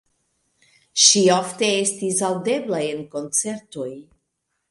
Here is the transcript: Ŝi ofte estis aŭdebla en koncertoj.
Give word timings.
Ŝi 1.07 1.21
ofte 1.33 1.67
estis 1.83 2.23
aŭdebla 2.29 2.81
en 2.87 3.05
koncertoj. 3.13 3.89